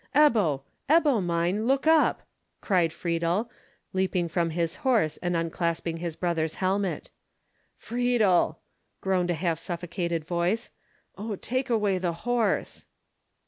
"Ebbo! 0.15 0.63
Ebbo 0.89 1.21
mine, 1.21 1.67
look 1.67 1.85
up!" 1.85 2.23
cried 2.59 2.91
Friedel, 2.91 3.51
leaping 3.93 4.27
from 4.27 4.49
his 4.49 4.77
horse, 4.77 5.17
and 5.17 5.35
unclasping 5.37 5.97
his 5.97 6.15
brother's 6.15 6.55
helmet. 6.55 7.11
"Friedel!" 7.75 8.59
groaned 8.99 9.29
a 9.29 9.35
half 9.35 9.59
suffocated 9.59 10.25
voice. 10.25 10.71
"O 11.19 11.35
take 11.35 11.69
away 11.69 11.99
the 11.99 12.13
horse." 12.25 12.87